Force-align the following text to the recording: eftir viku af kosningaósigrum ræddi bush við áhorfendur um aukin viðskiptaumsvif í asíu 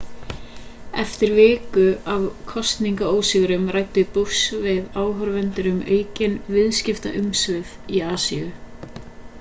eftir 1.01 1.33
viku 1.39 1.83
af 2.13 2.23
kosningaósigrum 2.53 3.67
ræddi 3.75 4.05
bush 4.17 4.41
við 4.65 4.97
áhorfendur 5.03 5.69
um 5.75 5.79
aukin 5.99 6.35
viðskiptaumsvif 6.57 7.79
í 7.99 8.03
asíu 8.19 8.53